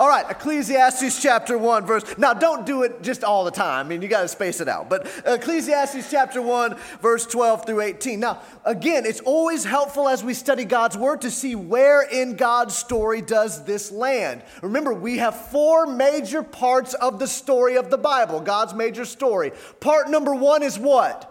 [0.00, 2.16] All right, Ecclesiastes chapter 1, verse.
[2.16, 3.84] Now, don't do it just all the time.
[3.84, 4.88] I mean, you got to space it out.
[4.88, 8.18] But Ecclesiastes chapter 1, verse 12 through 18.
[8.18, 12.74] Now, again, it's always helpful as we study God's word to see where in God's
[12.74, 14.40] story does this land.
[14.62, 19.52] Remember, we have four major parts of the story of the Bible, God's major story.
[19.80, 21.30] Part number one is what?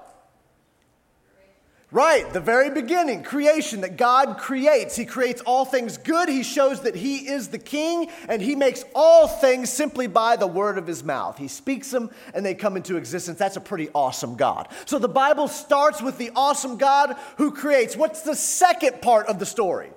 [1.92, 4.96] Right, the very beginning, creation that God creates.
[4.96, 6.30] He creates all things good.
[6.30, 10.46] He shows that He is the King, and He makes all things simply by the
[10.46, 11.40] word of His mouth.
[11.40, 13.40] He speaks them, and they come into existence.
[13.40, 14.68] That's a pretty awesome God.
[14.86, 17.98] So the Bible starts with the awesome God who creates.
[17.98, 19.90] What's the second part of the story?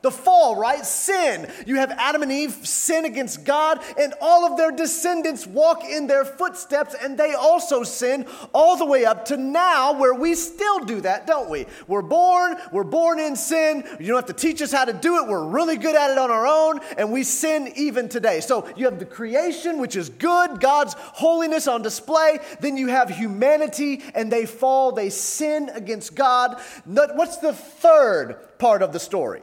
[0.00, 0.84] The fall, right?
[0.84, 1.50] Sin.
[1.66, 6.06] You have Adam and Eve sin against God, and all of their descendants walk in
[6.06, 10.80] their footsteps, and they also sin all the way up to now, where we still
[10.84, 11.66] do that, don't we?
[11.88, 13.82] We're born, we're born in sin.
[13.98, 15.28] You don't have to teach us how to do it.
[15.28, 18.40] We're really good at it on our own, and we sin even today.
[18.40, 22.38] So you have the creation, which is good, God's holiness on display.
[22.60, 26.60] Then you have humanity, and they fall, they sin against God.
[26.84, 29.42] What's the third part of the story?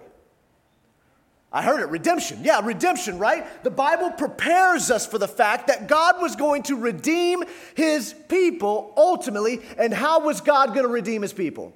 [1.55, 2.39] I heard it, redemption.
[2.43, 3.63] Yeah, redemption, right?
[3.63, 8.91] The Bible prepares us for the fact that God was going to redeem his people
[8.97, 9.61] ultimately.
[9.77, 11.71] And how was God going to redeem his people?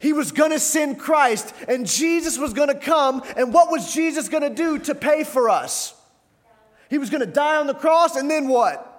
[0.00, 3.22] He was going to send Christ, and Jesus was going to come.
[3.38, 5.94] And what was Jesus going to do to pay for us?
[6.90, 8.91] He was going to die on the cross, and then what?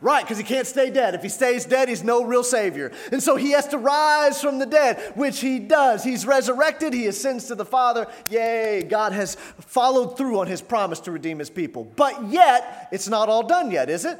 [0.00, 1.14] Right, because he can't stay dead.
[1.14, 2.92] If he stays dead, he's no real Savior.
[3.10, 6.04] And so he has to rise from the dead, which he does.
[6.04, 8.06] He's resurrected, he ascends to the Father.
[8.30, 11.84] Yay, God has followed through on his promise to redeem his people.
[11.84, 14.18] But yet, it's not all done yet, is it?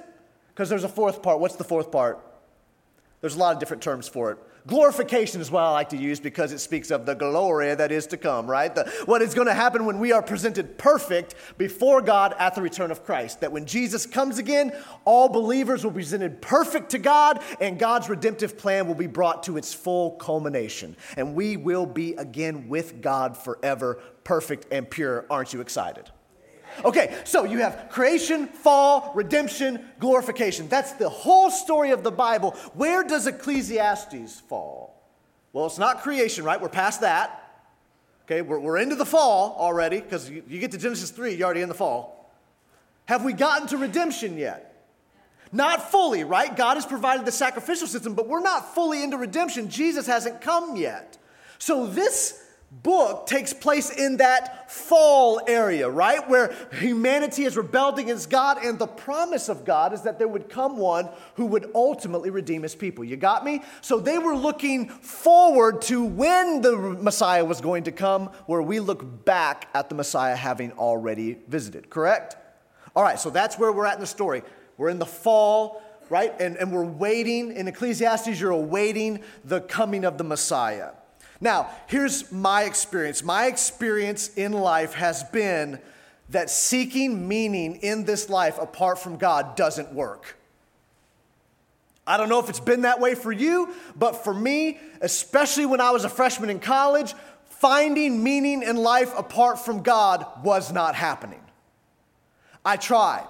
[0.48, 1.38] Because there's a fourth part.
[1.38, 2.18] What's the fourth part?
[3.20, 4.38] There's a lot of different terms for it.
[4.68, 8.06] Glorification is what I like to use because it speaks of the glory that is
[8.08, 8.74] to come, right?
[8.74, 12.60] The, what is going to happen when we are presented perfect before God at the
[12.60, 13.40] return of Christ.
[13.40, 14.76] That when Jesus comes again,
[15.06, 19.42] all believers will be presented perfect to God and God's redemptive plan will be brought
[19.44, 20.96] to its full culmination.
[21.16, 25.24] And we will be again with God forever, perfect and pure.
[25.30, 26.10] Aren't you excited?
[26.84, 30.68] Okay, so you have creation, fall, redemption, glorification.
[30.68, 32.52] That's the whole story of the Bible.
[32.74, 34.94] Where does Ecclesiastes fall?
[35.52, 36.60] Well, it's not creation, right?
[36.60, 37.44] We're past that.
[38.26, 41.46] Okay, we're, we're into the fall already because you, you get to Genesis 3, you're
[41.46, 42.30] already in the fall.
[43.06, 44.68] Have we gotten to redemption yet?
[45.50, 46.54] Not fully, right?
[46.54, 49.70] God has provided the sacrificial system, but we're not fully into redemption.
[49.70, 51.16] Jesus hasn't come yet.
[51.58, 56.28] So, this book takes place in that fall area, right?
[56.28, 60.50] Where humanity has rebelled against God, and the promise of God is that there would
[60.50, 63.04] come one who would ultimately redeem his people.
[63.04, 63.62] You got me?
[63.80, 68.80] So they were looking forward to when the Messiah was going to come, where we
[68.80, 72.36] look back at the Messiah having already visited, correct?
[72.94, 74.42] All right, so that's where we're at in the story.
[74.76, 76.34] We're in the fall, right?
[76.38, 77.52] And, and we're waiting.
[77.52, 80.90] In Ecclesiastes, you're awaiting the coming of the Messiah.
[81.40, 83.22] Now, here's my experience.
[83.22, 85.78] My experience in life has been
[86.30, 90.36] that seeking meaning in this life apart from God doesn't work.
[92.06, 95.80] I don't know if it's been that way for you, but for me, especially when
[95.80, 97.14] I was a freshman in college,
[97.50, 101.40] finding meaning in life apart from God was not happening.
[102.64, 103.28] I tried.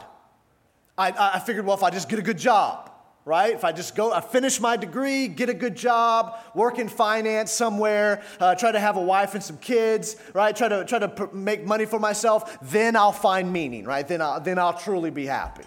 [0.96, 2.87] I, I figured, well, if I just get a good job,
[3.28, 3.52] right?
[3.52, 7.52] If I just go, I finish my degree, get a good job, work in finance
[7.52, 10.56] somewhere, uh, try to have a wife and some kids, right?
[10.56, 14.08] Try to try to pr- make money for myself, then I'll find meaning, right?
[14.08, 15.64] Then I'll, then I'll truly be happy.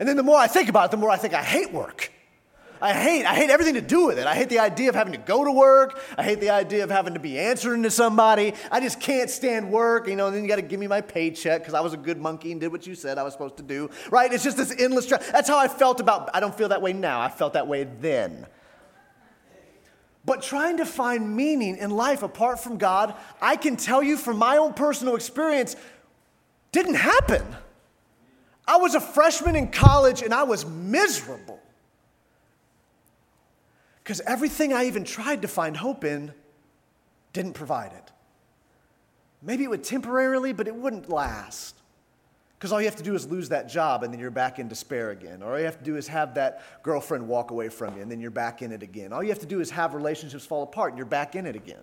[0.00, 2.12] And then the more I think about it, the more I think I hate work.
[2.80, 4.26] I hate, I hate everything to do with it.
[4.26, 6.00] I hate the idea of having to go to work.
[6.16, 8.54] I hate the idea of having to be answering to somebody.
[8.70, 10.08] I just can't stand work.
[10.08, 12.18] You know, then you got to give me my paycheck because I was a good
[12.18, 13.90] monkey and did what you said I was supposed to do.
[14.10, 14.32] Right?
[14.32, 15.06] It's just this endless.
[15.06, 16.30] That's how I felt about.
[16.34, 17.20] I don't feel that way now.
[17.20, 18.46] I felt that way then.
[20.26, 24.38] But trying to find meaning in life apart from God, I can tell you from
[24.38, 25.76] my own personal experience,
[26.72, 27.42] didn't happen.
[28.66, 31.55] I was a freshman in college and I was miserable.
[34.06, 36.32] Because everything I even tried to find hope in
[37.32, 38.12] didn't provide it.
[39.42, 41.74] Maybe it would temporarily, but it wouldn't last.
[42.56, 44.68] Because all you have to do is lose that job and then you're back in
[44.68, 45.42] despair again.
[45.42, 48.08] Or all you have to do is have that girlfriend walk away from you and
[48.08, 49.12] then you're back in it again.
[49.12, 51.56] All you have to do is have relationships fall apart and you're back in it
[51.56, 51.82] again.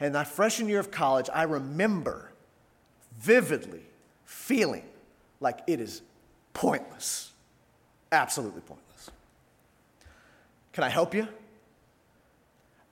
[0.00, 2.30] And that freshman year of college, I remember
[3.18, 3.86] vividly
[4.26, 4.84] feeling
[5.40, 6.02] like it is
[6.52, 7.32] pointless.
[8.12, 9.10] Absolutely pointless.
[10.74, 11.26] Can I help you?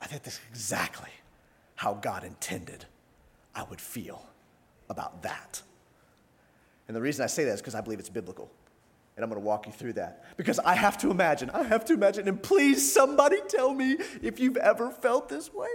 [0.07, 1.11] I think that's exactly
[1.75, 2.85] how God intended
[3.57, 4.25] I would feel.
[4.89, 5.63] about that.
[6.87, 8.49] And the reason I say that is because I believe it's biblical.
[9.17, 10.37] And I'm going to walk you through that.
[10.37, 14.39] Because I have to imagine, I have to imagine, and please somebody tell me if
[14.39, 15.67] you've ever felt this way.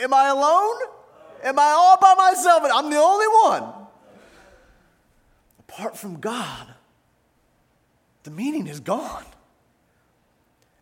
[0.00, 0.80] Am I alone?
[1.44, 2.64] Am I all by myself?
[2.64, 3.72] And I'm the only one.
[5.60, 6.74] Apart from God,
[8.24, 9.26] the meaning is gone.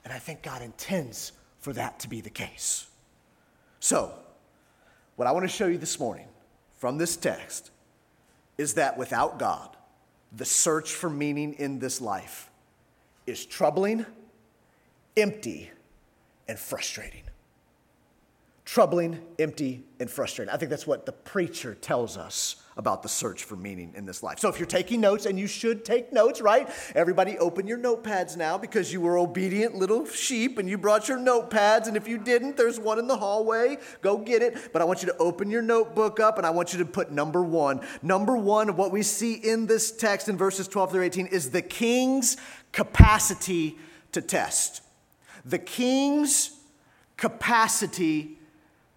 [0.05, 2.87] And I think God intends for that to be the case.
[3.81, 4.15] So,
[5.17, 6.27] what I want to show you this morning
[6.79, 7.71] from this text
[8.59, 9.77] is that without God,
[10.35, 12.51] the search for meaning in this life
[13.27, 14.07] is troubling,
[15.17, 15.71] empty,
[16.49, 17.23] and frustrating
[18.73, 20.53] troubling, empty, and frustrating.
[20.53, 24.23] I think that's what the preacher tells us about the search for meaning in this
[24.23, 24.39] life.
[24.39, 26.69] So if you're taking notes, and you should take notes, right?
[26.95, 31.19] Everybody open your notepads now because you were obedient little sheep and you brought your
[31.19, 31.87] notepads.
[31.87, 33.79] And if you didn't, there's one in the hallway.
[34.01, 34.73] Go get it.
[34.73, 37.11] But I want you to open your notebook up and I want you to put
[37.11, 37.81] number one.
[38.03, 41.51] Number one of what we see in this text in verses 12 through 18 is
[41.51, 42.37] the king's
[42.73, 43.79] capacity
[44.13, 44.83] to test.
[45.45, 46.59] The king's
[47.17, 48.39] capacity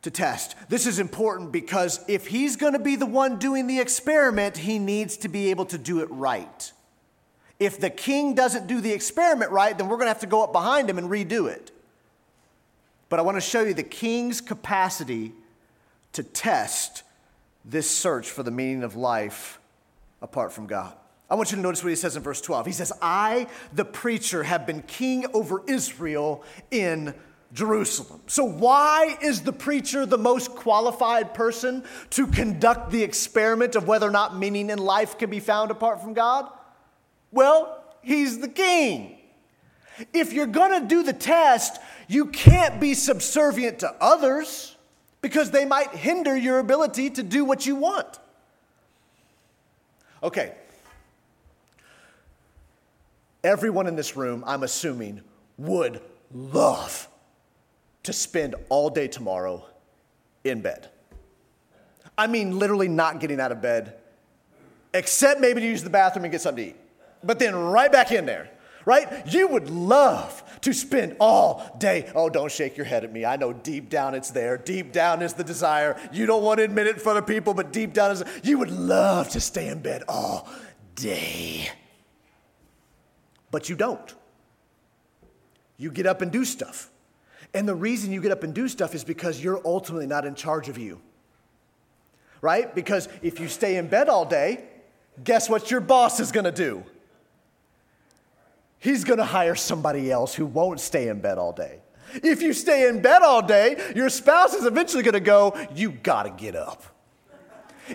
[0.05, 0.55] to test.
[0.69, 4.77] This is important because if he's going to be the one doing the experiment, he
[4.77, 6.71] needs to be able to do it right.
[7.59, 10.43] If the king doesn't do the experiment right, then we're going to have to go
[10.43, 11.71] up behind him and redo it.
[13.09, 15.33] But I want to show you the king's capacity
[16.13, 17.01] to test
[17.65, 19.59] this search for the meaning of life
[20.21, 20.93] apart from God.
[21.31, 22.67] I want you to notice what he says in verse 12.
[22.67, 27.15] He says, I, the preacher, have been king over Israel in
[27.55, 28.19] Jerusalem.
[28.27, 34.07] So, why is the preacher the most qualified person to conduct the experiment of whether
[34.07, 36.49] or not meaning in life can be found apart from God?
[37.31, 39.17] Well, he's the king.
[40.13, 41.79] If you're going to do the test,
[42.09, 44.75] you can't be subservient to others
[45.21, 48.19] because they might hinder your ability to do what you want.
[50.21, 50.53] Okay.
[53.45, 55.21] Everyone in this room, I'm assuming,
[55.57, 56.01] would
[56.33, 57.07] love
[58.05, 59.65] to spend all day tomorrow
[60.43, 60.89] in bed.
[62.17, 63.95] I mean, literally not getting out of bed,
[64.93, 66.77] except maybe to use the bathroom and get something to eat.
[67.23, 68.49] But then right back in there,
[68.85, 69.25] right?
[69.27, 72.09] You would love to spend all day.
[72.15, 73.25] Oh, don't shake your head at me.
[73.25, 74.57] I know deep down it's there.
[74.57, 75.99] Deep down is the desire.
[76.13, 78.59] You don't want to admit it in front of people, but deep down is you
[78.59, 80.47] would love to stay in bed all
[80.95, 81.69] day.
[83.51, 84.13] But you don't.
[85.77, 86.89] You get up and do stuff.
[87.55, 90.35] And the reason you get up and do stuff is because you're ultimately not in
[90.35, 90.99] charge of you.
[92.41, 92.75] Right?
[92.75, 94.65] Because if you stay in bed all day,
[95.23, 96.83] guess what your boss is going to do?
[98.77, 101.79] He's going to hire somebody else who won't stay in bed all day.
[102.15, 105.91] If you stay in bed all day, your spouse is eventually going to go, You
[105.91, 106.83] got to get up.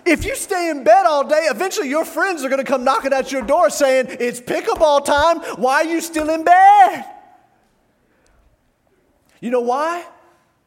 [0.05, 3.13] If you stay in bed all day, eventually your friends are going to come knocking
[3.13, 5.39] at your door saying, It's pickleball time.
[5.61, 7.20] Why are you still in bed?
[9.41, 10.05] You know why?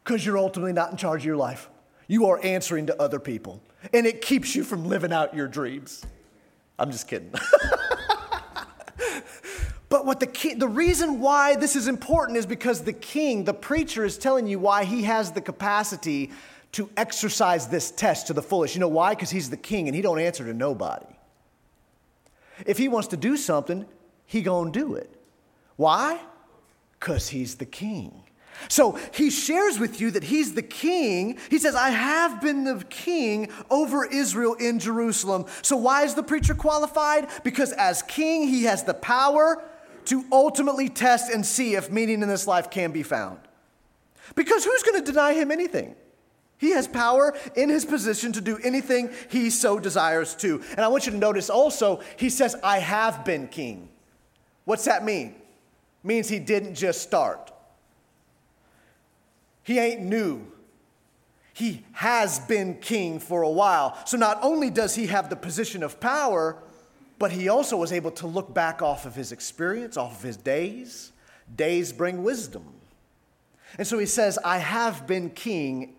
[0.03, 1.71] Because you're ultimately not in charge of your life.
[2.07, 3.63] You are answering to other people,
[3.95, 6.05] and it keeps you from living out your dreams.
[6.79, 7.33] I'm just kidding.
[9.89, 13.55] but what the key, the reason why this is important is because the king, the
[13.55, 16.31] preacher, is telling you why he has the capacity
[16.73, 18.75] to exercise this test to the fullest.
[18.75, 19.15] You know why?
[19.15, 21.07] Because he's the king and he don't answer to nobody.
[22.67, 23.87] If he wants to do something,
[24.27, 25.15] he gonna do it.
[25.77, 26.21] Why?
[26.99, 28.24] Because he's the king.
[28.69, 31.39] So he shares with you that he's the king.
[31.51, 35.47] He says, I have been the king over Israel in Jerusalem.
[35.63, 37.29] So why is the preacher qualified?
[37.43, 39.63] Because as king, he has the power
[40.07, 43.39] to ultimately test and see if meaning in this life can be found.
[44.35, 45.95] Because who's going to deny him anything?
[46.59, 50.63] He has power in his position to do anything he so desires to.
[50.71, 53.89] And I want you to notice also, he says, I have been king.
[54.65, 55.35] What's that mean?
[56.05, 57.51] means he didn't just start.
[59.65, 60.47] He ain't new.
[61.55, 63.99] He has been king for a while.
[64.07, 66.57] So not only does he have the position of power,
[67.19, 70.37] but he also was able to look back off of his experience, off of his
[70.37, 71.13] days.
[71.57, 72.65] Days bring wisdom.
[73.79, 75.97] And so he says, I have been king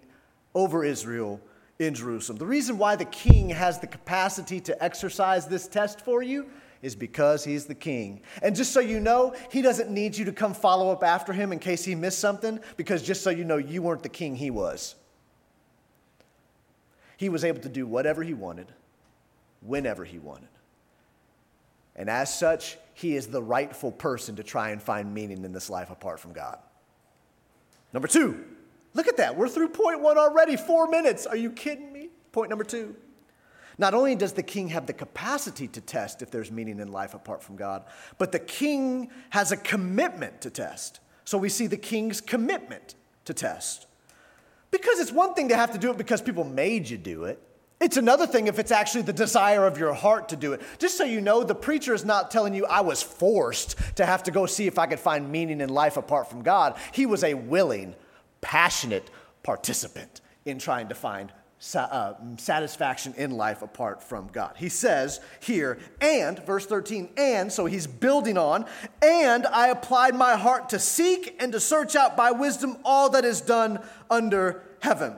[0.53, 1.41] over Israel
[1.79, 2.37] in Jerusalem.
[2.37, 6.47] The reason why the king has the capacity to exercise this test for you
[6.81, 8.21] is because he's the king.
[8.41, 11.51] And just so you know, he doesn't need you to come follow up after him
[11.51, 14.49] in case he missed something, because just so you know, you weren't the king he
[14.49, 14.95] was.
[17.17, 18.71] He was able to do whatever he wanted,
[19.61, 20.49] whenever he wanted.
[21.95, 25.69] And as such, he is the rightful person to try and find meaning in this
[25.69, 26.59] life apart from God.
[27.93, 28.43] Number two,
[28.93, 29.37] look at that.
[29.37, 31.25] We're through point one already, four minutes.
[31.25, 32.09] Are you kidding me?
[32.33, 32.95] Point number two.
[33.77, 37.13] Not only does the king have the capacity to test if there's meaning in life
[37.13, 37.83] apart from God,
[38.17, 40.99] but the king has a commitment to test.
[41.25, 43.87] So we see the king's commitment to test.
[44.71, 47.41] Because it's one thing to have to do it because people made you do it.
[47.81, 50.61] It's another thing if it's actually the desire of your heart to do it.
[50.79, 54.23] Just so you know, the preacher is not telling you I was forced to have
[54.23, 56.77] to go see if I could find meaning in life apart from God.
[56.93, 57.95] He was a willing,
[58.39, 59.09] passionate
[59.43, 61.33] participant in trying to find
[61.73, 64.53] Uh, satisfaction in life apart from God.
[64.55, 68.65] He says here, and, verse 13, and, so he's building on,
[69.01, 73.25] and I applied my heart to seek and to search out by wisdom all that
[73.25, 73.79] is done
[74.11, 75.15] under heaven.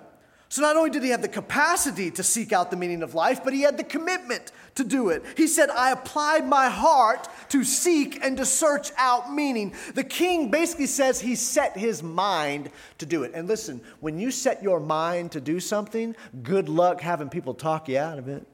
[0.50, 3.44] So not only did he have the capacity to seek out the meaning of life,
[3.44, 5.24] but he had the commitment to do it.
[5.36, 9.74] He said, I applied my heart to seek and to search out meaning.
[9.94, 13.32] The king basically says he set his mind to do it.
[13.34, 17.90] And listen, when you set your mind to do something, good luck having people talk
[17.90, 18.48] you out of it.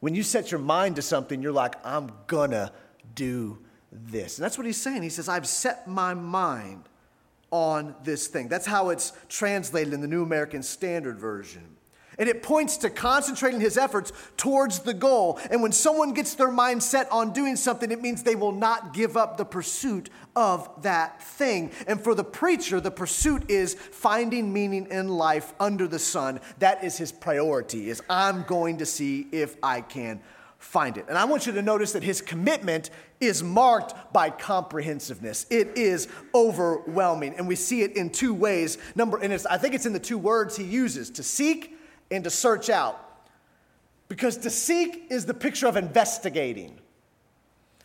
[0.00, 2.72] When you set your mind to something, you're like, I'm gonna
[3.14, 3.58] do
[3.92, 4.38] this.
[4.38, 5.02] And that's what he's saying.
[5.02, 6.87] He says, I've set my mind
[7.50, 8.48] on this thing.
[8.48, 11.76] That's how it's translated in the New American Standard Version.
[12.18, 15.38] And it points to concentrating his efforts towards the goal.
[15.52, 18.92] And when someone gets their mind set on doing something, it means they will not
[18.92, 21.70] give up the pursuit of that thing.
[21.86, 26.40] And for the preacher, the pursuit is finding meaning in life under the sun.
[26.58, 30.20] That is his priority, is I'm going to see if I can
[30.58, 31.06] find it.
[31.08, 35.46] And I want you to notice that his commitment is marked by comprehensiveness.
[35.50, 37.34] It is overwhelming.
[37.36, 38.78] And we see it in two ways.
[38.94, 41.78] Number, and I think it's in the two words he uses to seek
[42.10, 43.04] and to search out.
[44.08, 46.78] Because to seek is the picture of investigating.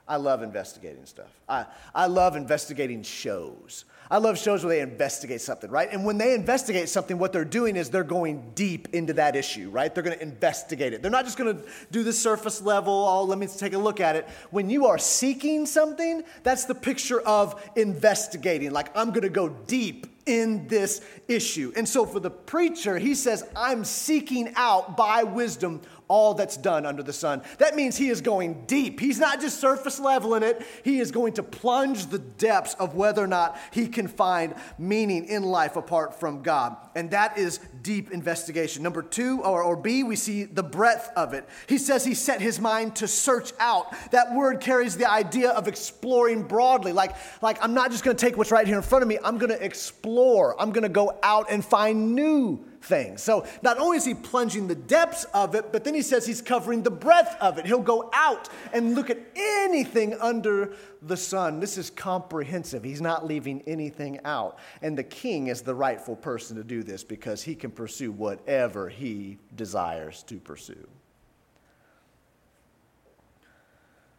[0.07, 1.29] I love investigating stuff.
[1.47, 3.85] I, I love investigating shows.
[4.11, 5.89] I love shows where they investigate something, right?
[5.91, 9.69] And when they investigate something, what they're doing is they're going deep into that issue,
[9.69, 9.93] right?
[9.93, 11.01] They're going to investigate it.
[11.01, 14.01] They're not just going to do the surface level, oh, let me take a look
[14.01, 14.27] at it.
[14.51, 18.71] When you are seeking something, that's the picture of investigating.
[18.71, 21.73] Like, I'm going to go deep in this issue.
[21.75, 25.81] And so for the preacher, he says, I'm seeking out by wisdom
[26.13, 27.41] all that's done under the sun.
[27.57, 28.99] That means he is going deep.
[28.99, 33.23] He's not just surface leveling it, he is going to plunge the depths of whether
[33.23, 36.77] or not he can find meaning in life apart from God.
[36.93, 38.83] And that is deep investigation.
[38.83, 41.49] Number two, or, or B, we see the breadth of it.
[41.67, 43.91] He says he set his mind to search out.
[44.11, 46.93] That word carries the idea of exploring broadly.
[46.93, 49.17] Like, like I'm not just going to take what's right here in front of me,
[49.23, 50.61] I'm going to explore.
[50.61, 53.21] I'm going to go out and find new things.
[53.21, 56.41] So not only is he plunging the depths of it, but then he says he's
[56.41, 57.65] covering the breadth of it.
[57.65, 61.59] He'll go out and look at anything under the sun.
[61.59, 62.83] This is comprehensive.
[62.83, 64.59] He's not leaving anything out.
[64.81, 68.89] And the king is the rightful person to do this because he can pursue whatever
[68.89, 70.87] he desires to pursue.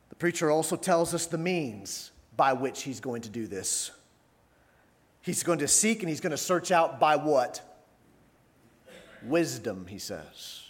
[0.09, 3.91] The preacher also tells us the means by which he's going to do this.
[5.21, 7.63] He's going to seek and he's going to search out by what?
[9.27, 10.63] Wisdom, he says.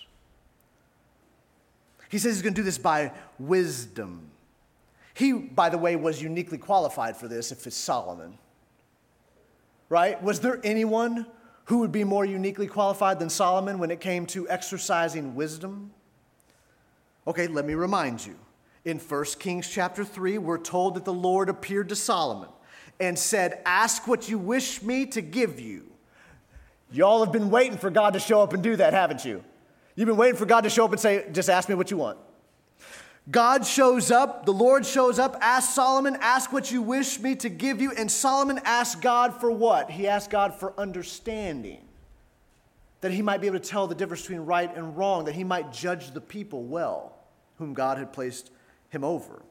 [2.09, 4.31] He says he's going to do this by wisdom.
[5.15, 8.39] He, by the way, was uniquely qualified for this if it's Solomon.
[9.89, 10.21] Right?
[10.23, 11.27] Was there anyone
[11.67, 15.93] who would be more uniquely qualified than Solomon when it came to exercising wisdom?
[17.27, 18.37] Okay, let me remind you.
[18.85, 22.51] In 1 Kings chapter 3, we're told that the Lord appeared to Solomon
[23.01, 25.94] and said, Ask what you wish me to give you.
[26.95, 29.43] Y'all have been waiting for God to show up and do that, haven't you?
[29.97, 31.97] You've been waiting for God to show up and say, just ask me what you
[31.97, 32.19] want.
[33.29, 37.49] God shows up, the Lord shows up, ask Solomon, ask what you wish me to
[37.49, 37.91] give you.
[37.91, 39.91] And Solomon asked God for what?
[39.91, 41.81] He asked God for understanding,
[43.01, 45.43] that he might be able to tell the difference between right and wrong, that he
[45.43, 47.17] might judge the people well,
[47.59, 48.53] whom God had placed
[48.91, 49.43] him over.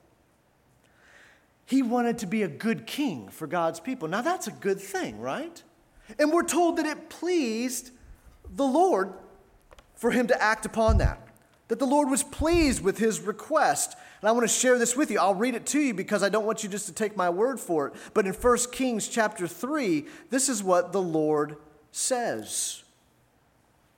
[1.66, 4.08] He wanted to be a good king for God's people.
[4.08, 5.62] Now, that's a good thing, right?
[6.20, 7.92] And we're told that it pleased
[8.56, 9.14] the Lord
[9.96, 11.20] for him to act upon that.
[11.70, 13.96] That the Lord was pleased with his request.
[14.22, 15.20] And I want to share this with you.
[15.20, 17.60] I'll read it to you because I don't want you just to take my word
[17.60, 17.94] for it.
[18.14, 21.58] But in 1 Kings chapter 3, this is what the Lord
[21.92, 22.84] says.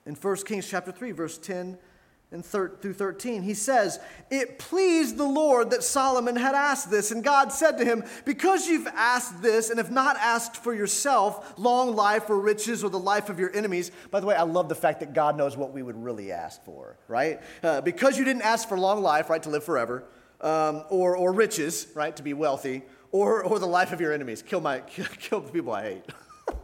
[0.06, 1.78] In 1 Kings chapter 3, verse 10
[2.36, 3.42] and thir- through 13.
[3.42, 3.98] He says,
[4.30, 7.10] It pleased the Lord that Solomon had asked this.
[7.10, 11.54] And God said to him, Because you've asked this and have not asked for yourself
[11.58, 13.90] long life or riches or the life of your enemies.
[14.10, 16.62] By the way, I love the fact that God knows what we would really ask
[16.64, 17.40] for, right?
[17.62, 20.04] Uh, because you didn't ask for long life, right, to live forever,
[20.42, 24.42] um, or, or riches, right, to be wealthy, or, or the life of your enemies,
[24.42, 26.04] kill, my, kill the people I hate.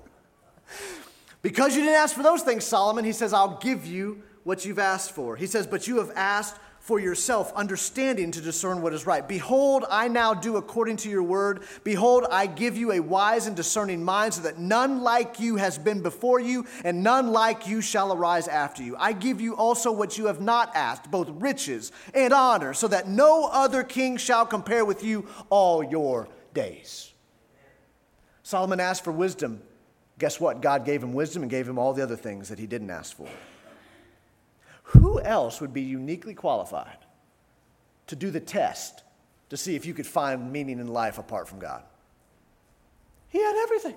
[1.43, 4.79] because you didn't ask for those things, Solomon, he says, I'll give you what you've
[4.79, 5.37] asked for.
[5.37, 9.29] He says, But you have asked for yourself understanding to discern what is right.
[9.29, 11.63] Behold, I now do according to your word.
[11.85, 15.79] Behold, I give you a wise and discerning mind, so that none like you has
[15.79, 18.97] been before you, and none like you shall arise after you.
[18.99, 23.09] I give you also what you have not asked, both riches and honor, so that
[23.09, 27.13] no other king shall compare with you all your days.
[28.43, 29.63] Solomon asked for wisdom.
[30.19, 30.61] Guess what?
[30.61, 33.17] God gave him wisdom and gave him all the other things that he didn't ask
[33.17, 33.29] for.
[34.83, 36.99] Who else would be uniquely qualified
[38.09, 39.03] to do the test
[39.51, 41.83] to see if you could find meaning in life apart from God?
[43.29, 43.97] He had everything.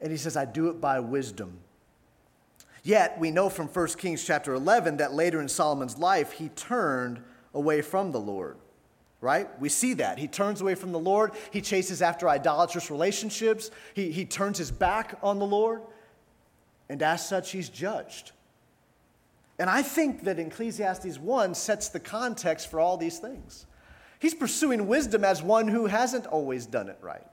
[0.00, 1.58] And he says, I do it by wisdom.
[2.82, 7.22] Yet we know from 1 Kings chapter 11 that later in Solomon's life, he turned
[7.54, 8.56] away from the Lord
[9.24, 9.48] right?
[9.58, 10.18] We see that.
[10.18, 11.32] He turns away from the Lord.
[11.50, 13.70] He chases after idolatrous relationships.
[13.94, 15.80] He, he turns his back on the Lord.
[16.90, 18.32] And as such, he's judged.
[19.58, 23.66] And I think that Ecclesiastes 1 sets the context for all these things.
[24.18, 27.26] He's pursuing wisdom as one who hasn't always done it right.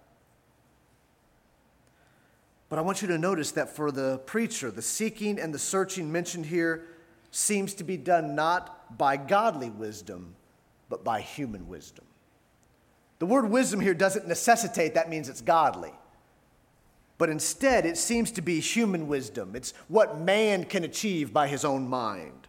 [2.70, 6.12] But I want you to notice that for the preacher, the seeking and the searching
[6.12, 6.86] mentioned here
[7.32, 10.36] seems to be done not by godly wisdom,
[10.90, 12.06] but by human wisdom.
[13.20, 15.92] The word wisdom here doesn't necessitate that means it's godly.
[17.22, 19.56] But instead, it seems to be human wisdom.
[19.56, 22.48] It's what man can achieve by his own mind.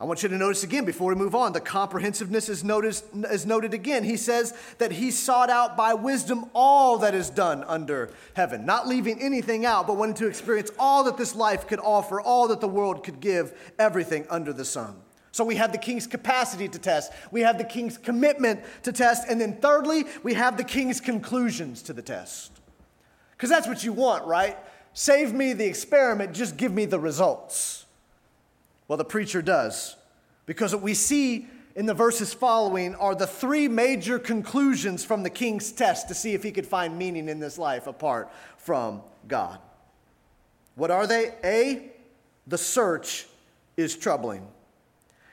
[0.00, 3.44] I want you to notice again before we move on, the comprehensiveness is, noticed, is
[3.44, 4.04] noted again.
[4.04, 8.86] He says that he sought out by wisdom all that is done under heaven, not
[8.86, 12.60] leaving anything out, but wanting to experience all that this life could offer, all that
[12.60, 14.94] the world could give, everything under the sun.
[15.32, 19.28] So we have the king's capacity to test, we have the king's commitment to test,
[19.28, 22.52] and then thirdly, we have the king's conclusions to the test.
[23.36, 24.56] Because that's what you want, right?
[24.92, 27.84] Save me the experiment, just give me the results.
[28.86, 29.96] Well, the preacher does.
[30.46, 35.30] Because what we see in the verses following are the three major conclusions from the
[35.30, 39.58] king's test to see if he could find meaning in this life apart from God.
[40.76, 41.34] What are they?
[41.42, 41.90] A,
[42.46, 43.26] the search
[43.76, 44.46] is troubling.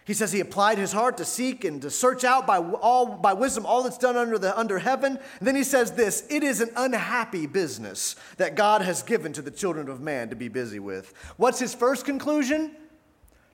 [0.03, 3.33] He says he applied his heart to seek and to search out by, all, by
[3.33, 5.19] wisdom all that's done under, the, under heaven.
[5.39, 9.41] And then he says this it is an unhappy business that God has given to
[9.41, 11.13] the children of man to be busy with.
[11.37, 12.75] What's his first conclusion?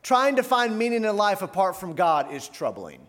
[0.03, 3.05] Trying to find meaning in life apart from God is troubling.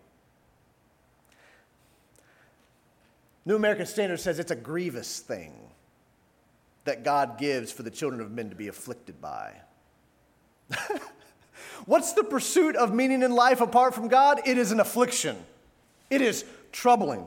[3.45, 5.55] New American Standard says it's a grievous thing
[6.85, 9.53] that God gives for the children of men to be afflicted by.
[11.87, 14.41] What's the pursuit of meaning in life apart from God?
[14.47, 15.37] It is an affliction,
[16.11, 17.25] it is troubling,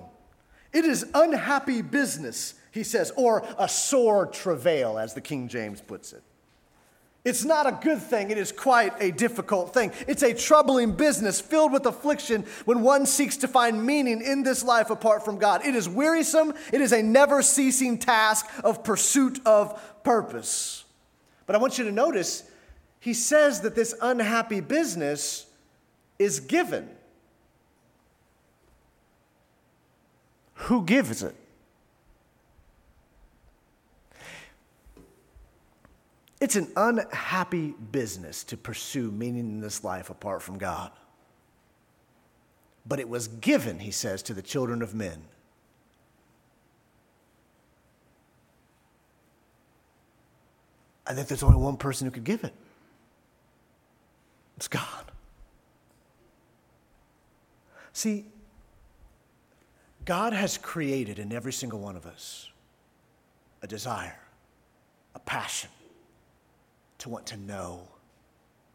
[0.74, 6.14] it is unhappy business, he says, or a sore travail, as the King James puts
[6.14, 6.24] it.
[7.24, 8.32] It's not a good thing.
[8.32, 9.92] It is quite a difficult thing.
[10.08, 14.64] It's a troubling business filled with affliction when one seeks to find meaning in this
[14.64, 15.64] life apart from God.
[15.64, 16.54] It is wearisome.
[16.74, 20.84] It is a never ceasing task of pursuit of purpose.
[21.46, 22.44] But I want you to notice
[23.02, 25.48] he says that this unhappy business
[26.20, 26.88] is given.
[30.54, 31.36] Who gives it?
[36.40, 40.92] It's an unhappy business to pursue meaning in this life apart from God.
[42.86, 45.24] But it was given, he says, to the children of men.
[51.08, 52.54] I think there's only one person who could give it.
[54.62, 55.12] It's God.
[57.94, 58.26] See,
[60.06, 62.48] God has created in every single one of us
[63.64, 64.20] a desire,
[65.16, 65.72] a passion
[67.00, 67.88] to want to know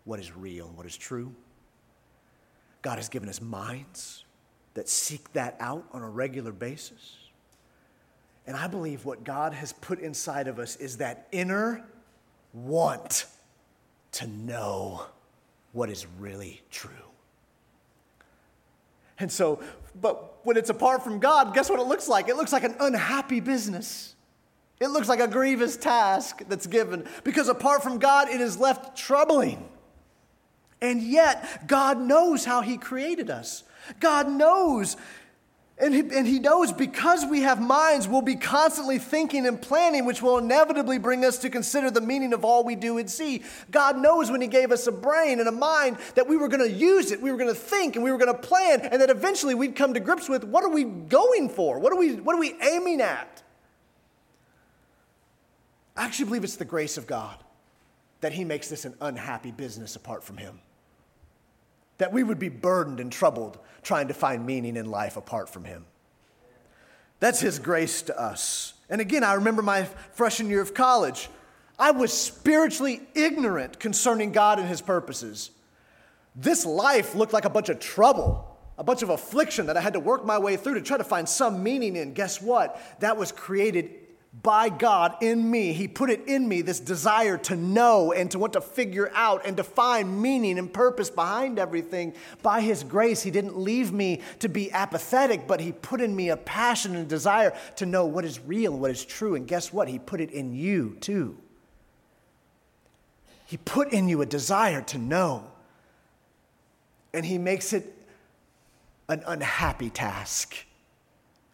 [0.06, 1.32] what is real and what is true.
[2.82, 4.24] God has given us minds
[4.74, 7.16] that seek that out on a regular basis.
[8.44, 11.84] And I believe what God has put inside of us is that inner
[12.52, 13.26] want
[14.10, 15.06] to know
[15.76, 16.90] what is really true.
[19.18, 19.60] And so,
[20.00, 22.28] but when it's apart from God, guess what it looks like?
[22.28, 24.14] It looks like an unhappy business.
[24.80, 28.96] It looks like a grievous task that's given because apart from God, it is left
[28.96, 29.68] troubling.
[30.80, 33.62] And yet, God knows how He created us.
[34.00, 34.96] God knows
[35.78, 40.06] and he, and he knows because we have minds, we'll be constantly thinking and planning,
[40.06, 43.42] which will inevitably bring us to consider the meaning of all we do and see.
[43.70, 46.66] God knows when He gave us a brain and a mind that we were going
[46.66, 49.02] to use it, we were going to think, and we were going to plan, and
[49.02, 51.78] that eventually we'd come to grips with what are we going for?
[51.78, 53.42] What are we, what are we aiming at?
[55.94, 57.36] I actually believe it's the grace of God
[58.22, 60.60] that he makes this an unhappy business apart from him.
[61.98, 65.64] That we would be burdened and troubled trying to find meaning in life apart from
[65.64, 65.86] him.
[67.20, 68.74] That's his grace to us.
[68.90, 71.28] And again, I remember my freshman year of college.
[71.78, 75.50] I was spiritually ignorant concerning God and his purposes.
[76.34, 79.94] This life looked like a bunch of trouble, a bunch of affliction that I had
[79.94, 82.12] to work my way through to try to find some meaning in.
[82.12, 82.80] Guess what?
[83.00, 83.90] That was created
[84.42, 85.72] by God in me.
[85.72, 89.46] He put it in me, this desire to know and to want to figure out
[89.46, 92.14] and to find meaning and purpose behind everything.
[92.42, 96.28] By His grace, He didn't leave me to be apathetic, but He put in me
[96.28, 99.34] a passion and desire to know what is real, what is true.
[99.34, 99.88] And guess what?
[99.88, 101.38] He put it in you too.
[103.46, 105.44] He put in you a desire to know.
[107.14, 107.92] And He makes it
[109.08, 110.56] an unhappy task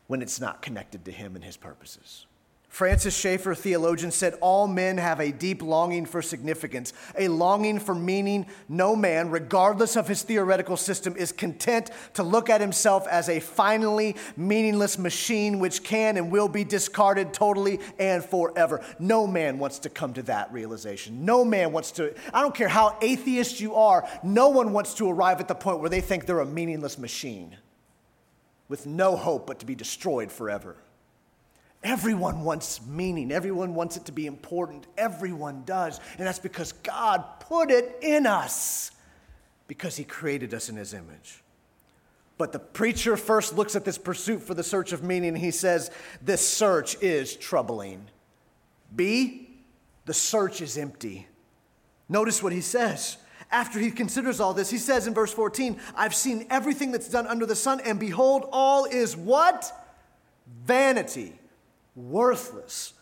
[0.08, 2.26] when it's not connected to Him and His purposes.
[2.72, 7.94] Francis Schaeffer, theologian, said all men have a deep longing for significance, a longing for
[7.94, 8.46] meaning.
[8.66, 13.40] No man, regardless of his theoretical system, is content to look at himself as a
[13.40, 18.82] finally meaningless machine which can and will be discarded totally and forever.
[18.98, 21.26] No man wants to come to that realization.
[21.26, 25.10] No man wants to, I don't care how atheist you are, no one wants to
[25.10, 27.54] arrive at the point where they think they're a meaningless machine
[28.70, 30.78] with no hope but to be destroyed forever.
[31.84, 33.32] Everyone wants meaning.
[33.32, 34.86] Everyone wants it to be important.
[34.96, 35.98] Everyone does.
[36.18, 38.92] And that's because God put it in us
[39.66, 41.42] because He created us in His image.
[42.38, 45.90] But the preacher first looks at this pursuit for the search of meaning he says,
[46.20, 48.06] This search is troubling.
[48.94, 49.48] B,
[50.06, 51.28] the search is empty.
[52.08, 53.16] Notice what he says.
[53.50, 57.26] After he considers all this, he says in verse 14, I've seen everything that's done
[57.26, 59.70] under the sun, and behold, all is what?
[60.64, 61.34] Vanity
[61.94, 62.94] worthless,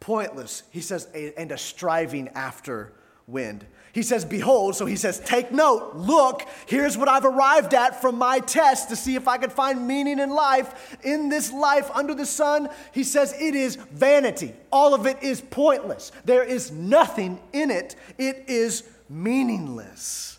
[0.00, 0.62] pointless.
[0.70, 2.92] He says, and a striving after
[3.26, 3.66] wind.
[3.92, 8.16] He says, Behold, so he says, Take note, look, here's what I've arrived at from
[8.16, 10.96] my test to see if I can find meaning in life.
[11.02, 14.54] In this life under the sun, he says, It is vanity.
[14.70, 16.12] All of it is pointless.
[16.24, 20.37] There is nothing in it, it is meaningless.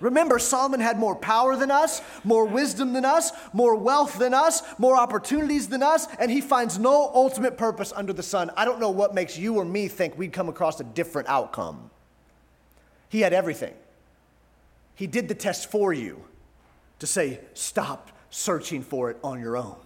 [0.00, 4.62] Remember, Solomon had more power than us, more wisdom than us, more wealth than us,
[4.78, 8.50] more opportunities than us, and he finds no ultimate purpose under the sun.
[8.56, 11.90] I don't know what makes you or me think we'd come across a different outcome.
[13.08, 13.74] He had everything.
[14.94, 16.24] He did the test for you
[16.98, 19.76] to say, stop searching for it on your own.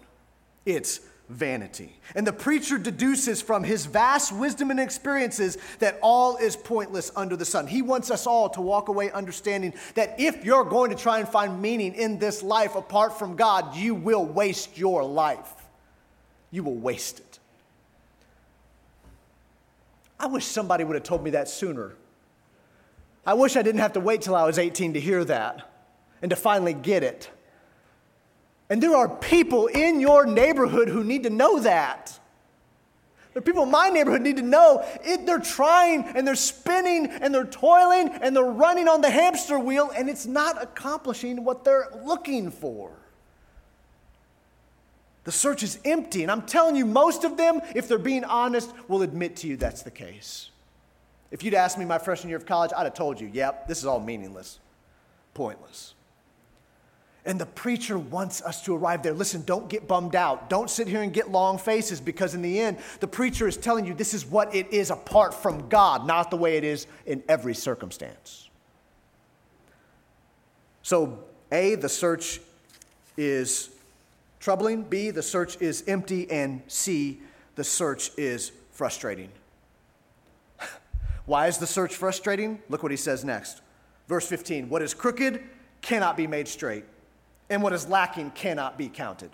[0.65, 1.97] It's vanity.
[2.15, 7.37] And the preacher deduces from his vast wisdom and experiences that all is pointless under
[7.37, 7.67] the sun.
[7.67, 11.29] He wants us all to walk away understanding that if you're going to try and
[11.29, 15.53] find meaning in this life apart from God, you will waste your life.
[16.51, 17.39] You will waste it.
[20.19, 21.95] I wish somebody would have told me that sooner.
[23.25, 25.71] I wish I didn't have to wait till I was 18 to hear that
[26.21, 27.31] and to finally get it.
[28.71, 32.19] And there are people in your neighborhood who need to know that.
[33.33, 37.07] There are people in my neighborhood need to know it, they're trying and they're spinning
[37.07, 41.65] and they're toiling and they're running on the hamster wheel and it's not accomplishing what
[41.65, 42.91] they're looking for.
[45.25, 46.23] The search is empty.
[46.23, 49.57] And I'm telling you, most of them, if they're being honest, will admit to you
[49.57, 50.51] that's the case.
[51.31, 53.79] If you'd asked me my freshman year of college, I'd have told you, yep, this
[53.79, 54.59] is all meaningless,
[55.35, 55.95] pointless.
[57.25, 59.13] And the preacher wants us to arrive there.
[59.13, 60.49] Listen, don't get bummed out.
[60.49, 63.85] Don't sit here and get long faces because, in the end, the preacher is telling
[63.85, 67.23] you this is what it is apart from God, not the way it is in
[67.29, 68.49] every circumstance.
[70.83, 72.41] So, A, the search
[73.19, 73.69] is
[74.41, 74.83] troubling.
[74.83, 76.31] B, the search is empty.
[76.31, 77.21] And C,
[77.55, 79.29] the search is frustrating.
[81.27, 82.63] Why is the search frustrating?
[82.71, 83.61] Look what he says next.
[84.09, 85.43] Verse 15 What is crooked
[85.83, 86.85] cannot be made straight
[87.51, 89.31] and what is lacking cannot be counted.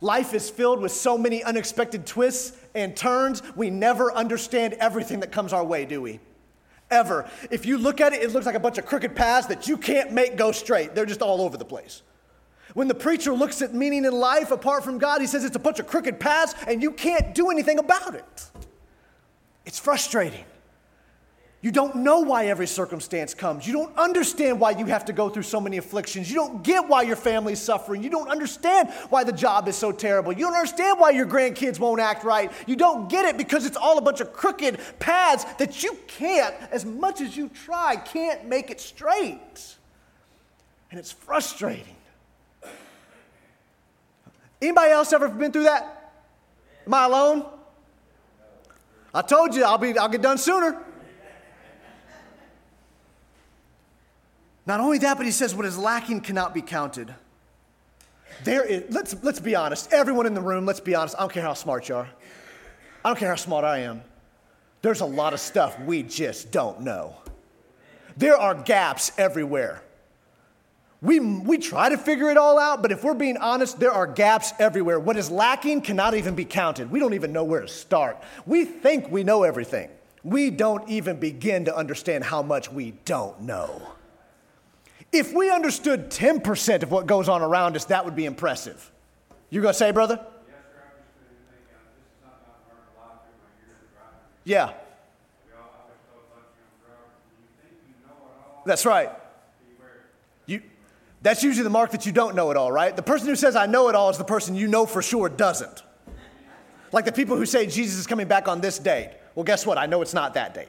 [0.00, 5.32] Life is filled with so many unexpected twists and turns, we never understand everything that
[5.32, 6.20] comes our way, do we?
[6.90, 7.28] Ever.
[7.50, 9.76] If you look at it, it looks like a bunch of crooked paths that you
[9.76, 10.94] can't make go straight.
[10.94, 12.02] They're just all over the place.
[12.74, 15.60] When the preacher looks at meaning in life apart from God, he says it's a
[15.60, 18.46] bunch of crooked paths and you can't do anything about it.
[19.64, 20.44] It's frustrating.
[21.62, 23.68] You don't know why every circumstance comes.
[23.68, 26.28] You don't understand why you have to go through so many afflictions.
[26.28, 28.02] You don't get why your family's suffering.
[28.02, 30.32] You don't understand why the job is so terrible.
[30.32, 32.50] You don't understand why your grandkids won't act right.
[32.66, 36.52] You don't get it because it's all a bunch of crooked paths that you can't,
[36.72, 39.76] as much as you try, can't make it straight.
[40.90, 41.96] And it's frustrating.
[44.60, 46.12] Anybody else ever been through that?
[46.86, 47.46] Am I alone?
[49.14, 50.81] I told you I'll be I'll get done sooner.
[54.66, 57.14] Not only that, but he says what is lacking cannot be counted.
[58.44, 59.92] There is, let's, let's be honest.
[59.92, 61.16] Everyone in the room, let's be honest.
[61.16, 62.08] I don't care how smart you are.
[63.04, 64.02] I don't care how smart I am.
[64.82, 67.16] There's a lot of stuff we just don't know.
[68.16, 69.82] There are gaps everywhere.
[71.00, 74.06] We, we try to figure it all out, but if we're being honest, there are
[74.06, 75.00] gaps everywhere.
[75.00, 76.90] What is lacking cannot even be counted.
[76.90, 78.22] We don't even know where to start.
[78.46, 79.88] We think we know everything.
[80.22, 83.82] We don't even begin to understand how much we don't know.
[85.12, 88.90] If we understood 10% of what goes on around us, that would be impressive.
[89.50, 90.18] You gonna say, brother?
[94.44, 94.72] Yeah.
[98.64, 99.10] That's right.
[100.46, 100.62] You,
[101.20, 102.94] that's usually the mark that you don't know it all, right?
[102.94, 105.28] The person who says, I know it all, is the person you know for sure
[105.28, 105.82] doesn't.
[106.92, 109.10] Like the people who say Jesus is coming back on this date.
[109.34, 109.78] Well, guess what?
[109.78, 110.68] I know it's not that date.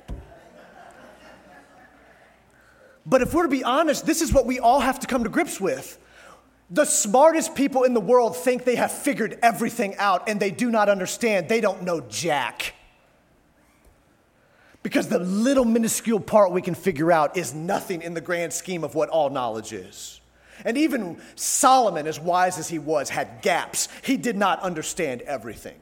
[3.05, 5.29] But if we're to be honest, this is what we all have to come to
[5.29, 5.97] grips with.
[6.69, 10.71] The smartest people in the world think they have figured everything out and they do
[10.71, 11.49] not understand.
[11.49, 12.73] They don't know Jack.
[14.81, 18.83] Because the little minuscule part we can figure out is nothing in the grand scheme
[18.83, 20.19] of what all knowledge is.
[20.65, 23.87] And even Solomon, as wise as he was, had gaps.
[24.03, 25.75] He did not understand everything.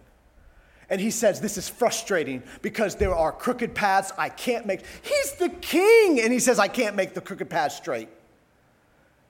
[0.92, 4.82] And he says, This is frustrating because there are crooked paths I can't make.
[5.02, 8.10] He's the king, and he says, I can't make the crooked path straight.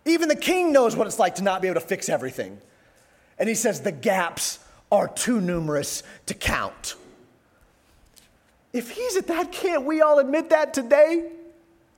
[0.03, 2.57] Even the king knows what it's like to not be able to fix everything.
[3.37, 4.57] And he says, The gaps
[4.91, 6.95] are too numerous to count.
[8.73, 11.29] If he's at that, can't we all admit that today?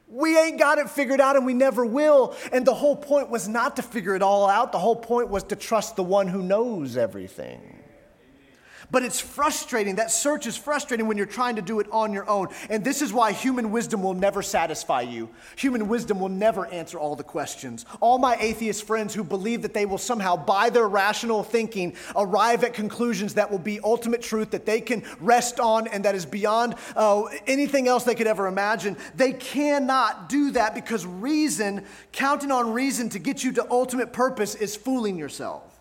[0.10, 2.36] We ain't got it figured out and we never will.
[2.52, 5.44] And the whole point was not to figure it all out, the whole point was
[5.46, 7.83] to trust the one who knows everything.
[8.94, 9.96] But it's frustrating.
[9.96, 12.50] That search is frustrating when you're trying to do it on your own.
[12.70, 15.30] And this is why human wisdom will never satisfy you.
[15.56, 17.88] Human wisdom will never answer all the questions.
[18.02, 22.64] All my atheist friends who believe that they will somehow, by their rational thinking, arrive
[22.64, 26.28] at conclusions that will be ultimate truth that they can rest on and that is
[26.28, 32.52] beyond uh, anything else they could ever imagine, they cannot do that because reason, counting
[32.52, 35.80] on reason to get you to ultimate purpose, is fooling yourself.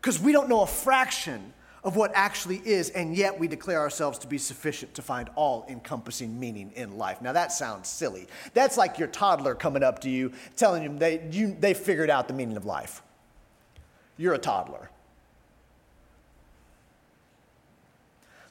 [0.00, 1.52] Because we don't know a fraction
[1.86, 5.64] of what actually is, and yet we declare ourselves to be sufficient to find all
[5.68, 7.22] encompassing meaning in life.
[7.22, 8.26] Now, that sounds silly.
[8.54, 12.26] That's like your toddler coming up to you telling you they, you, they figured out
[12.26, 13.02] the meaning of life.
[14.16, 14.90] You're a toddler.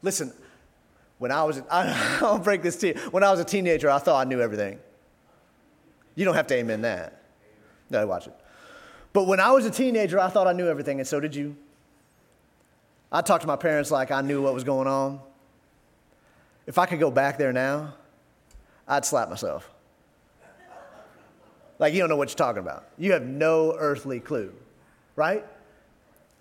[0.02, 0.32] Listen,
[1.18, 2.94] when I was, I'll break this to you.
[3.12, 4.80] When I was a teenager, I thought I knew everything.
[6.16, 7.22] You don't have to amen that.
[7.90, 8.36] No, watch it.
[9.12, 11.58] But when I was a teenager, I thought I knew everything, and so did you.
[13.12, 15.20] I talked to my parents like I knew what was going on.
[16.68, 17.94] If I could go back there now,
[18.88, 19.70] I'd slap myself.
[21.78, 22.86] Like, you don't know what you're talking about.
[22.98, 24.54] You have no earthly clue,
[25.16, 25.46] right?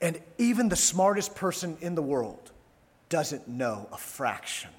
[0.00, 2.52] And even the smartest person in the world
[3.08, 4.70] doesn't know a fraction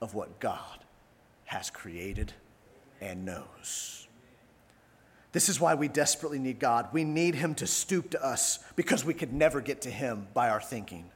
[0.00, 0.78] of what God
[1.44, 2.32] has created
[3.00, 4.05] and knows.
[5.36, 6.88] This is why we desperately need God.
[6.94, 10.48] We need Him to stoop to us because we could never get to Him by
[10.48, 11.10] our thinking.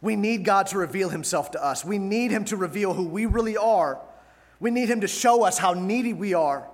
[0.00, 1.84] We need God to reveal Himself to us.
[1.84, 4.00] We need Him to reveal who we really are.
[4.58, 6.68] We need Him to show us how needy we are.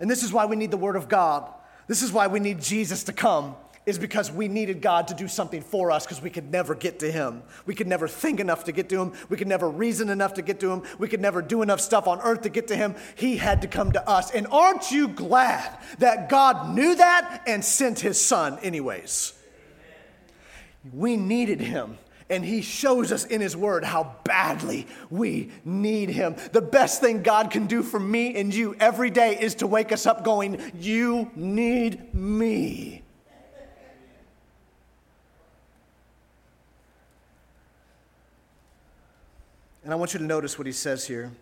[0.00, 1.50] And this is why we need the Word of God.
[1.86, 5.26] This is why we need Jesus to come is because we needed God to do
[5.26, 7.42] something for us because we could never get to Him.
[7.66, 9.12] We could never think enough to get to Him.
[9.28, 10.82] We could never reason enough to get to Him.
[10.98, 12.94] We could never do enough stuff on earth to get to Him.
[13.16, 14.30] He had to come to us.
[14.30, 19.32] And aren't you glad that God knew that and sent His Son, anyways?
[20.92, 21.98] We needed Him.
[22.30, 26.34] And he shows us in his word how badly we need him.
[26.52, 29.92] The best thing God can do for me and you every day is to wake
[29.92, 33.01] us up going, You need me.
[39.84, 41.32] And I want you to notice what he says here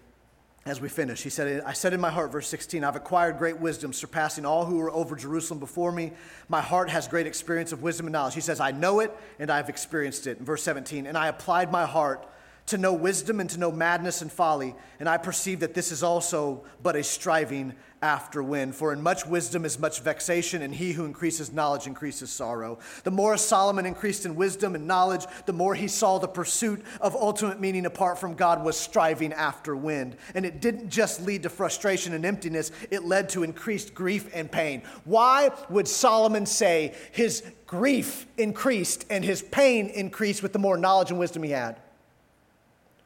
[0.65, 1.23] as we finish.
[1.23, 4.65] He said, I said in my heart, verse 16, I've acquired great wisdom, surpassing all
[4.65, 6.13] who were over Jerusalem before me.
[6.49, 8.35] My heart has great experience of wisdom and knowledge.
[8.35, 10.39] He says, I know it and I've experienced it.
[10.39, 12.27] In verse 17, and I applied my heart
[12.67, 14.75] to know wisdom and to know madness and folly.
[15.01, 18.75] And I perceive that this is also but a striving after wind.
[18.75, 22.79] For in much wisdom is much vexation, and he who increases knowledge increases sorrow.
[23.05, 27.15] The more Solomon increased in wisdom and knowledge, the more he saw the pursuit of
[27.15, 30.17] ultimate meaning apart from God was striving after wind.
[30.35, 34.51] And it didn't just lead to frustration and emptiness, it led to increased grief and
[34.51, 34.83] pain.
[35.05, 41.11] Why would Solomon say his grief increased and his pain increased with the more knowledge
[41.11, 41.77] and wisdom he had?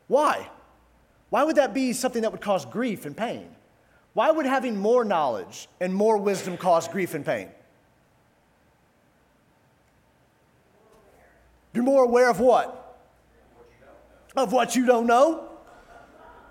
[0.06, 0.48] Why?
[1.30, 3.48] Why would that be something that would cause grief and pain?
[4.14, 7.48] Why would having more knowledge and more wisdom cause grief and pain?
[11.72, 12.80] You're more aware of what?
[14.36, 15.48] Of what you don't know?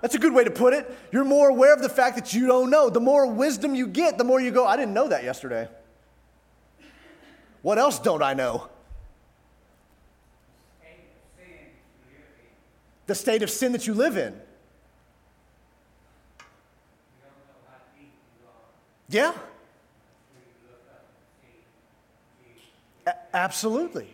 [0.02, 0.94] That's a good way to put it.
[1.14, 2.90] You're more aware of the fact that you don't know.
[2.90, 5.70] The more wisdom you get, the more you go, I didn't know that yesterday.
[7.62, 8.68] What else don't I know?
[13.06, 14.40] The state of sin that you live in.
[19.14, 19.34] Yeah.
[23.06, 24.08] A- absolutely.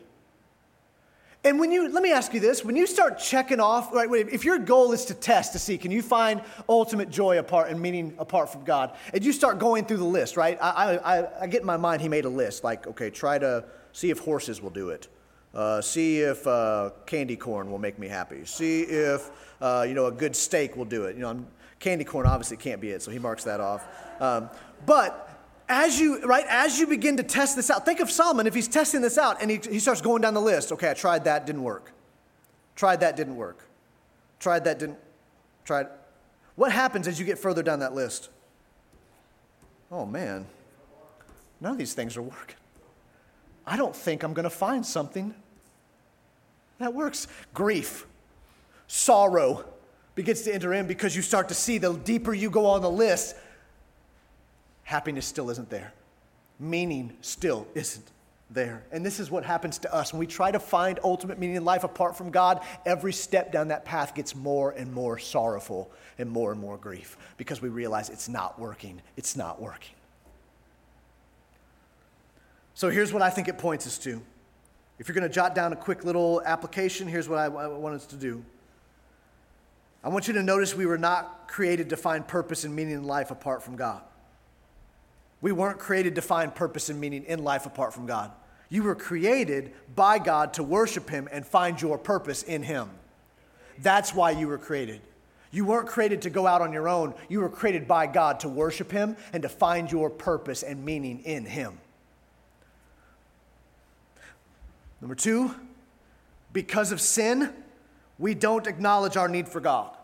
[1.45, 4.43] And when you, let me ask you this, when you start checking off, right, if
[4.43, 8.13] your goal is to test to see, can you find ultimate joy apart and meaning
[8.19, 10.57] apart from God, and you start going through the list, right?
[10.62, 13.63] I, I, I get in my mind, he made a list, like, okay, try to
[13.93, 15.07] see if horses will do it.
[15.53, 18.43] Uh, see if uh, candy corn will make me happy.
[18.43, 19.31] See if,
[19.62, 21.15] uh, you know, a good steak will do it.
[21.15, 21.45] You know,
[21.80, 23.86] candy corn obviously can't be it, so he marks that off.
[24.22, 24.50] Um,
[24.86, 25.26] but
[25.70, 28.68] as you right as you begin to test this out think of solomon if he's
[28.68, 31.46] testing this out and he, he starts going down the list okay i tried that
[31.46, 31.94] didn't work.
[32.76, 33.68] Tried that didn't work.
[34.39, 34.98] Tried that didn't
[35.65, 35.88] tried
[36.56, 38.30] what happens as you get further down that list?
[39.92, 40.48] Oh man
[41.62, 42.56] none of these things are working.
[43.65, 45.36] I don't think i'm going to find something
[46.80, 47.28] that works.
[47.54, 48.08] Grief
[48.88, 49.65] sorrow
[50.19, 52.91] begins to enter in because you start to see the deeper you go on the
[52.91, 53.38] list
[54.89, 55.93] happiness still isn't there.
[56.60, 58.05] Meaning still isn't
[58.49, 58.84] there.
[58.91, 60.12] And this is what happens to us.
[60.12, 63.69] When we try to find ultimate meaning in life apart from God, every step down
[63.69, 68.10] that path gets more and more sorrowful and more and more grief because we realize
[68.10, 69.01] it's not working.
[69.15, 69.95] It's not working.
[72.73, 74.21] So here's what I think it points us to.
[74.97, 77.95] If you're going to jot down a quick little application, here's what I, I want
[77.95, 78.43] us to do.
[80.03, 83.03] I want you to notice we were not created to find purpose and meaning in
[83.03, 84.01] life apart from God.
[85.41, 88.31] We weren't created to find purpose and meaning in life apart from God.
[88.69, 92.89] You were created by God to worship Him and find your purpose in Him.
[93.79, 95.01] That's why you were created.
[95.51, 97.15] You weren't created to go out on your own.
[97.27, 101.21] You were created by God to worship Him and to find your purpose and meaning
[101.21, 101.79] in Him.
[105.01, 105.55] Number two,
[106.53, 107.53] because of sin,
[108.19, 109.95] we don't acknowledge our need for God.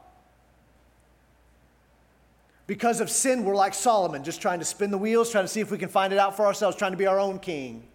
[2.65, 5.59] Because of sin, we're like Solomon, just trying to spin the wheels, trying to see
[5.59, 7.85] if we can find it out for ourselves, trying to be our own king.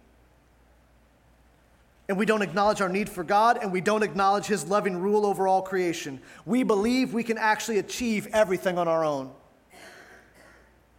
[2.07, 5.25] And we don't acknowledge our need for God, and we don't acknowledge His loving rule
[5.25, 6.21] over all creation.
[6.45, 9.31] We believe we can actually achieve everything on our own.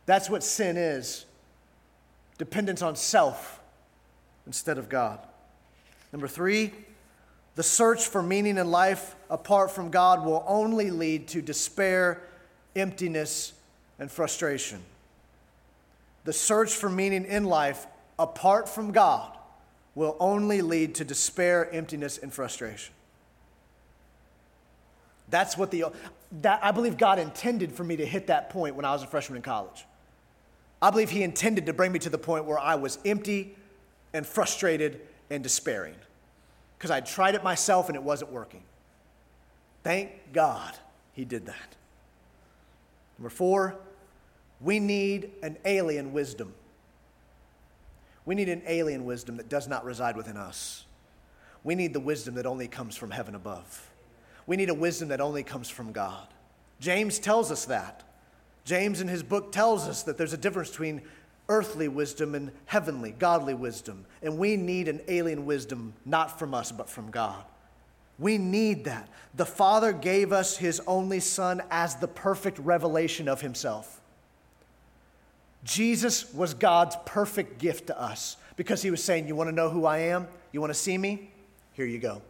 [0.04, 1.26] That's what sin is
[2.38, 3.60] dependence on self
[4.46, 5.20] instead of God.
[6.12, 6.72] Number three,
[7.54, 12.22] the search for meaning in life apart from God will only lead to despair,
[12.74, 13.52] emptiness,
[13.98, 14.80] and frustration.
[16.24, 17.86] The search for meaning in life
[18.18, 19.36] apart from God
[19.94, 22.94] will only lead to despair, emptiness, and frustration.
[25.28, 25.86] That's what the,
[26.40, 29.06] that, I believe God intended for me to hit that point when I was a
[29.06, 29.84] freshman in college.
[30.80, 33.56] I believe He intended to bring me to the point where I was empty
[34.14, 35.94] and frustrated and despairing
[36.82, 38.64] because I tried it myself and it wasn't working.
[39.84, 40.76] Thank God
[41.12, 41.76] He did that.
[43.16, 43.76] Number four,
[44.60, 46.52] we need an alien wisdom.
[48.24, 50.84] We need an alien wisdom that does not reside within us.
[51.62, 53.88] We need the wisdom that only comes from heaven above.
[54.48, 56.26] We need a wisdom that only comes from God.
[56.80, 58.02] James tells us that.
[58.64, 61.02] James, in his book, tells us that there's a difference between
[61.48, 64.04] earthly wisdom and heavenly, godly wisdom.
[64.22, 67.44] And we need an alien wisdom, not from us, but from God.
[68.18, 69.08] We need that.
[69.34, 74.00] The Father gave us His only Son as the perfect revelation of Himself.
[75.64, 79.70] Jesus was God's perfect gift to us because he was saying, You want to know
[79.70, 80.26] who I am?
[80.50, 81.30] You want to see me?
[81.74, 82.22] Here you go.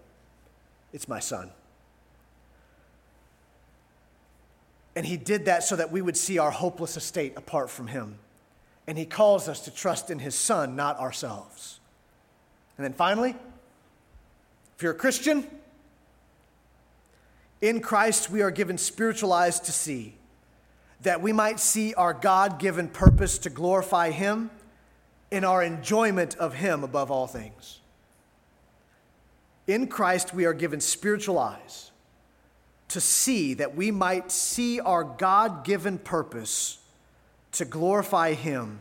[0.92, 1.50] It's my son.
[4.94, 8.18] And he did that so that we would see our hopeless estate apart from him.
[8.86, 11.80] And he calls us to trust in his son, not ourselves.
[12.76, 13.36] And then finally,
[14.76, 15.46] if you're a Christian,
[17.60, 20.16] in Christ we are given spiritual eyes to see
[21.02, 24.50] that we might see our God given purpose to glorify Him
[25.30, 27.80] in our enjoyment of Him above all things.
[29.66, 31.90] In Christ, we are given spiritual eyes
[32.88, 36.78] to see that we might see our God given purpose
[37.53, 38.78] to glorify Him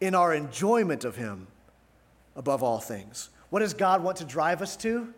[0.00, 1.46] in our enjoyment of Him
[2.36, 3.30] above all things.
[3.50, 5.12] What does God want to drive us to?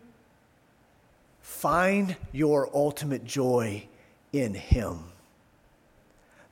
[1.40, 3.86] Find your ultimate joy
[4.32, 5.00] in Him.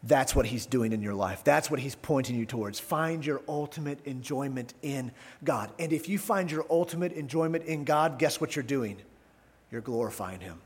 [0.03, 1.45] that's what he's doing in your life.
[1.45, 2.81] That's what he's pointing you towards.
[2.81, 5.13] Find your ultimate enjoyment in
[5.45, 5.71] God.
[5.79, 8.97] And if you find your ultimate enjoyment in God, guess what you're doing?
[9.71, 10.59] You're glorifying him.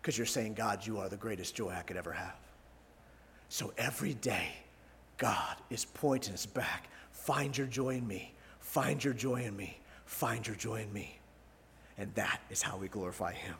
[0.00, 2.34] Because you're saying, God, you are the greatest joy I could ever have.
[3.52, 4.48] So every day,
[5.18, 6.88] God is pointing us back.
[7.10, 8.32] Find your joy in me.
[8.60, 9.76] Find your joy in me.
[10.06, 11.18] Find your joy in me.
[11.98, 13.54] And that is how we glorify him.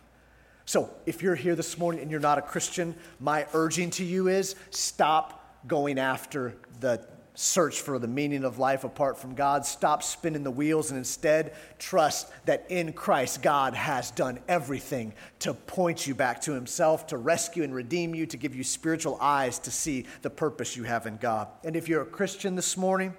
[0.65, 4.29] So, if you're here this morning and you're not a Christian, my urging to you
[4.29, 9.65] is stop going after the search for the meaning of life apart from God.
[9.65, 15.55] Stop spinning the wheels and instead trust that in Christ, God has done everything to
[15.55, 19.59] point you back to Himself, to rescue and redeem you, to give you spiritual eyes
[19.61, 21.49] to see the purpose you have in God.
[21.65, 23.15] And if you're a Christian this morning,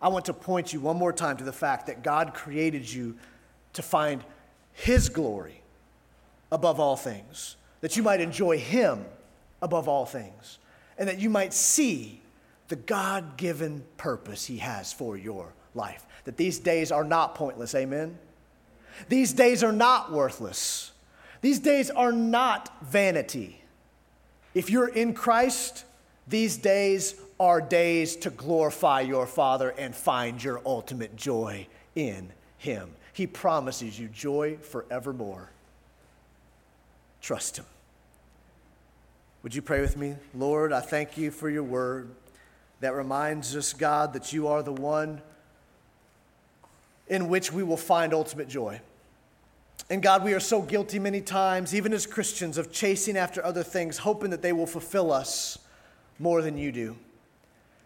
[0.00, 3.16] I want to point you one more time to the fact that God created you
[3.74, 4.24] to find
[4.72, 5.60] His glory
[6.50, 9.04] above all things, that you might enjoy Him
[9.60, 10.58] above all things,
[10.96, 12.20] and that you might see
[12.70, 16.06] the God given purpose He has for your life.
[16.24, 18.16] That these days are not pointless, amen?
[19.08, 20.92] These days are not worthless.
[21.40, 23.60] These days are not vanity.
[24.54, 25.84] If you're in Christ,
[26.28, 31.66] these days are days to glorify your Father and find your ultimate joy
[31.96, 32.90] in Him.
[33.12, 35.50] He promises you joy forevermore.
[37.20, 37.64] Trust Him.
[39.42, 40.14] Would you pray with me?
[40.34, 42.10] Lord, I thank you for your word
[42.80, 45.20] that reminds us, God, that you are the one
[47.08, 48.80] in which we will find ultimate joy.
[49.90, 53.62] And God, we are so guilty many times, even as Christians, of chasing after other
[53.62, 55.58] things, hoping that they will fulfill us
[56.18, 56.96] more than you do.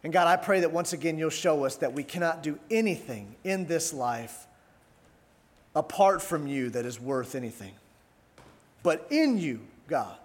[0.03, 3.34] And God, I pray that once again you'll show us that we cannot do anything
[3.42, 4.47] in this life
[5.74, 7.72] apart from you that is worth anything.
[8.82, 10.16] But in you, God,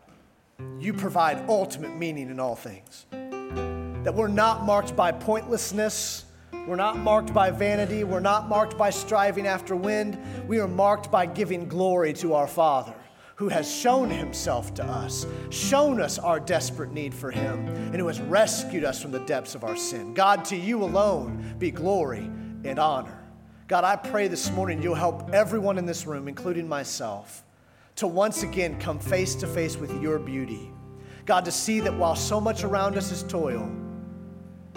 [0.79, 3.05] you provide ultimate meaning in all things.
[4.03, 6.25] That we're not marked by pointlessness.
[6.67, 8.03] We're not marked by vanity.
[8.03, 10.17] We're not marked by striving after wind.
[10.47, 12.95] We are marked by giving glory to our Father
[13.39, 18.07] who has shown himself to us, shown us our desperate need for him, and who
[18.07, 20.13] has rescued us from the depths of our sin.
[20.13, 22.29] God, to you alone be glory
[22.65, 23.17] and honor.
[23.69, 27.45] God, I pray this morning you'll help everyone in this room, including myself
[27.95, 30.69] to once again come face to face with your beauty.
[31.25, 33.71] God, to see that while so much around us is toil,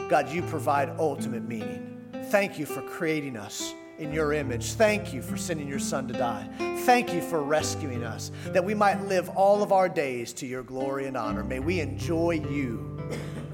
[0.08, 2.00] God, you provide ultimate meaning.
[2.30, 4.72] Thank you for creating us in your image.
[4.72, 6.48] Thank you for sending your son to die.
[6.84, 10.62] Thank you for rescuing us, that we might live all of our days to your
[10.62, 11.44] glory and honor.
[11.44, 13.00] May we enjoy you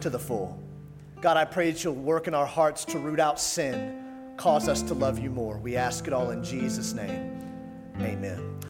[0.01, 0.63] to the full.
[1.21, 4.83] God, I pray that you'll work in our hearts to root out sin, cause us
[4.83, 5.59] to love you more.
[5.59, 7.41] We ask it all in Jesus' name.
[8.01, 8.58] Amen.